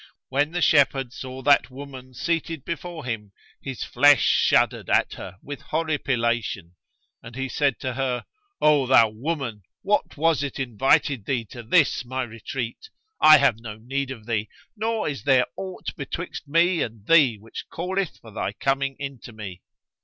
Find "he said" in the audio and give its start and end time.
7.35-7.79